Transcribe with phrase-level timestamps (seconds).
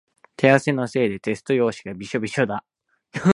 [0.35, 2.65] 手汗のせいでテスト用紙がびしょびしょだ。